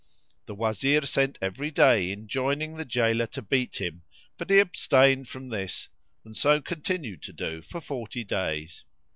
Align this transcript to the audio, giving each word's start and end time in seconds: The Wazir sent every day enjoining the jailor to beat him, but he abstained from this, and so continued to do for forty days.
The 0.47 0.55
Wazir 0.55 1.01
sent 1.03 1.37
every 1.43 1.69
day 1.69 2.11
enjoining 2.11 2.75
the 2.75 2.85
jailor 2.85 3.27
to 3.27 3.41
beat 3.43 3.79
him, 3.79 4.01
but 4.35 4.49
he 4.49 4.57
abstained 4.57 5.27
from 5.29 5.49
this, 5.49 5.89
and 6.25 6.35
so 6.35 6.59
continued 6.59 7.21
to 7.21 7.33
do 7.33 7.61
for 7.61 7.81
forty 7.81 8.23
days. 8.23 8.83